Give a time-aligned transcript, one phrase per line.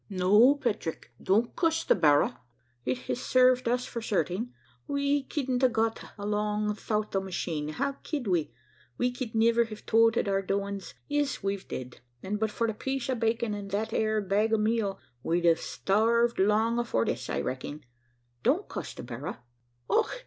[0.09, 2.39] "No, Petrick, don't cuss the berra
[2.85, 4.51] it hes served us for certing.
[4.87, 8.51] We kedn't a got along 'thout the machine how ked we?
[8.97, 13.11] We ked niver hev toted our doin's es we've did; an' but for the piece
[13.11, 17.39] o' bacon an' thet eer bag o' meal, we'd a sterved long afore this, I
[17.41, 17.85] recking.
[18.41, 19.41] Don't cuss the berra."
[19.87, 20.09] "Och!